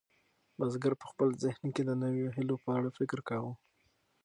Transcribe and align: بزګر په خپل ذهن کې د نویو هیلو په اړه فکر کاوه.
بزګر 0.57 0.93
په 1.01 1.05
خپل 1.11 1.27
ذهن 1.43 1.65
کې 1.75 1.81
د 1.85 1.91
نویو 2.01 2.33
هیلو 2.37 2.55
په 2.63 2.69
اړه 2.77 2.89
فکر 2.97 3.19
کاوه. 3.29 3.53